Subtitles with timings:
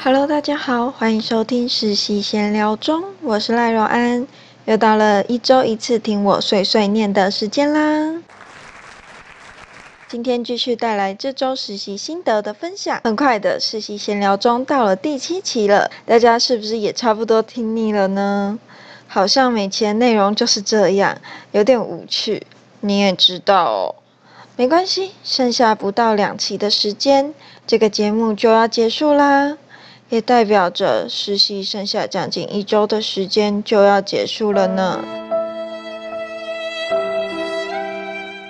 [0.00, 4.28] Hello，大家好，欢迎收听实习闲聊中，我是赖若安，
[4.64, 8.22] 又到了一周一次听我碎碎念的时间啦。
[10.08, 13.00] 今天继续带来这周实习心得的分享。
[13.02, 18.56] 很快的实习闲聊中到了第七期了，大家是不是也差不多听腻了呢？
[19.08, 21.18] 好像每期的内容就是这样，
[21.50, 22.46] 有点无趣。
[22.80, 23.94] 你也知道哦，
[24.54, 27.34] 没关系，剩下不到两期的时间，
[27.66, 29.58] 这个节目就要结束啦。
[30.10, 35.04] 也代表着实习剩下将近一周的时间就要结束了呢。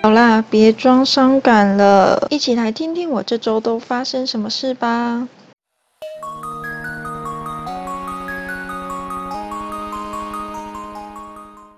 [0.01, 5.27] 好啦，别装伤感了，一起来听听我这周都发生什么事吧。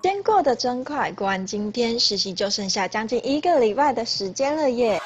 [0.00, 5.00] 天过得真快，过完今天实习就剩下将近一个礼拜的时间了耶。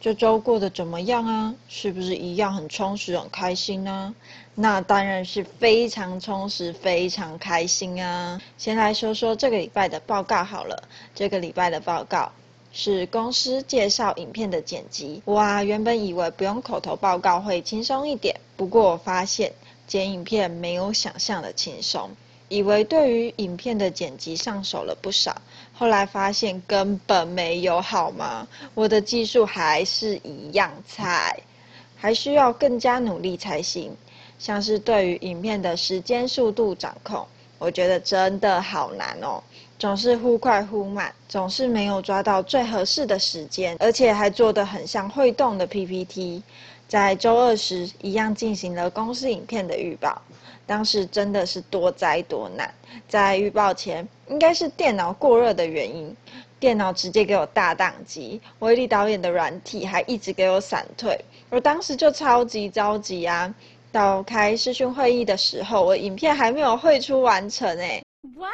[0.00, 1.54] 这周过得怎么样啊？
[1.68, 4.14] 是不是一样很充实、很开心呢？
[4.54, 8.40] 那当然是非常充实、非常开心啊！
[8.56, 10.82] 先来说说这个礼拜的报告好了。
[11.14, 12.30] 这个礼拜的报告
[12.72, 15.20] 是公司介绍影片的剪辑。
[15.26, 19.52] 哇，原本以为不用口头报告会轻松一点，不过我发现
[19.86, 22.10] 剪影片没有想象的轻松。
[22.48, 25.40] 以为对于影片的剪辑上手了不少，
[25.74, 28.48] 后来发现根本没有好吗？
[28.74, 31.38] 我的技术还是一样菜，
[31.96, 33.94] 还需要更加努力才行。
[34.38, 37.26] 像是对于影片的时间速度掌控，
[37.58, 39.42] 我觉得真的好难哦，
[39.78, 46.42] 总是忽快忽慢，总是没有抓到最合适的时间，而且还做得很像会动的 PPT。
[46.86, 50.22] 在周二时，一样进行了公司影片的预报。
[50.66, 52.72] 当时真的是多灾多难，
[53.08, 56.14] 在预报前，应该是电脑过热的原因，
[56.60, 61.18] 电脑直接给我大宕机，威力导演的软体还一直给我闪退，
[61.50, 63.52] 我当时就超级着急啊！
[63.90, 68.02] 到开视讯会议的时候，我影片还没有绘出完成诶
[68.36, 68.52] What？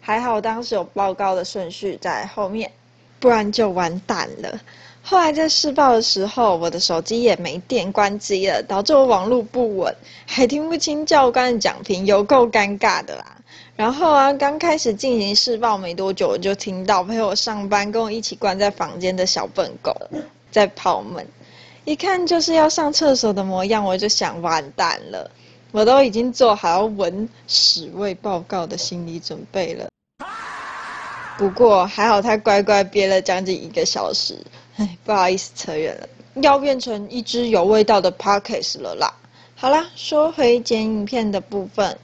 [0.00, 2.70] 还好当时有报告的顺序在后面，
[3.18, 4.60] 不然就完蛋了。
[5.02, 9.94] 后来在试报的时候，我的手机也没电，关机了，导致我网络不稳，
[10.26, 13.36] 还听不清教官的讲评，有够尴尬的啦。
[13.76, 19.94] 然后啊，刚开始进行试报没多久，我就听到陪我上班、跟我一起关在房间的小笨狗
[20.50, 21.26] 在跑门，
[21.84, 25.30] 一看就是要上厕所的模样，我就想完蛋了，
[25.70, 29.86] 我都已经做好要闻屎味报告的心理准备了。
[31.36, 34.38] 不过还好，他乖乖憋了将近一个小时。
[34.76, 36.08] 唉，不好意思，扯远了，
[36.40, 39.12] 要变成一只有味道的 p o c k e t 了啦。
[39.54, 41.98] 好啦，说回剪影片的部分，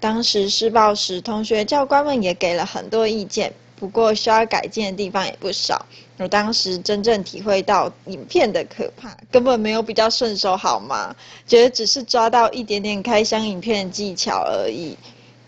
[0.00, 5.84] 当时试报时，同学教官们也给了很多意见，不过需要改进的地方也不少。
[6.18, 11.14] 我当时真正体会到影片的可怕，根本没有比较顺手好吗？
[11.46, 14.96] 觉得只是抓到一点点开箱影片的技巧而已，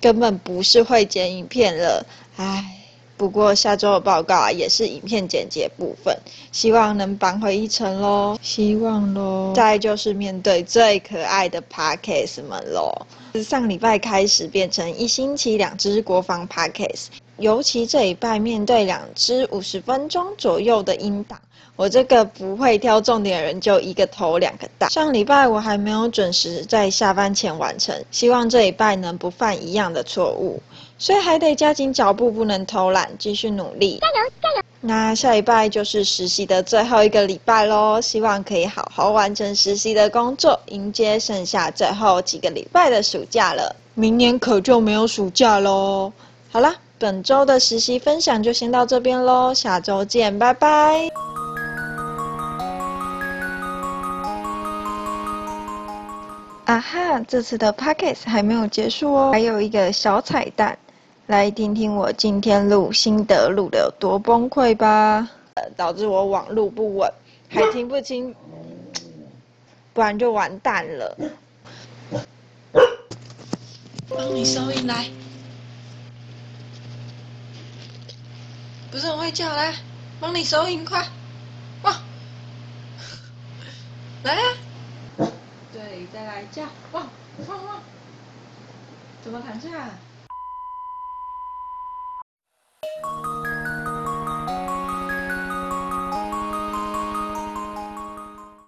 [0.00, 2.06] 根本不是会剪影片了。
[2.36, 2.76] 唉。
[3.16, 6.16] 不过下周的报告啊，也是影片剪辑部分，
[6.52, 9.52] 希望能扳回一城喽，希望喽。
[9.54, 12.90] 再就是面对最可爱的 Parkes 们喽，
[13.44, 17.08] 上礼拜开始变成一星期两支国防 Parkes，
[17.40, 21.40] 尤其这礼拜面对两支五十分钟左右的音档，
[21.74, 24.88] 我这个不会挑重点的人就一个头两个大。
[24.90, 30.62] 上礼拜我还没有准时在下班前完成，希望这礼拜能不犯一样的错误。
[30.98, 33.98] 所以还得加紧脚步，不能偷懒，继续努力。
[34.02, 34.62] 加油加油！
[34.82, 43.74] 那下礼拜就是实习的最后一个礼拜喽，希望可以好好完成实习的工作，迎接剩下最后几个礼拜的暑假了。
[43.94, 46.12] 明年可就没有暑假喽。
[46.50, 51.08] 好啦，本周的实习分享就先到这边喽，下周见，拜拜。
[56.66, 60.76] 啊哈，这次的 p o c k e t 还没有结束哦，还有一个小彩蛋。
[61.28, 65.26] 来听听我今天录心得录的有多崩溃吧，
[65.74, 67.10] 导致我网路不稳，
[67.48, 68.34] 还听不清，
[69.94, 71.16] 不然就完蛋了。
[74.06, 75.06] 帮你收音来，
[78.90, 79.72] 不是很会叫来，
[80.18, 81.06] 帮你收银快，
[81.82, 81.96] 哇，
[84.24, 84.42] 来啊，
[85.72, 87.08] 对，再来叫，汪
[87.46, 87.82] 汪汪，
[89.22, 89.88] 怎么弹下？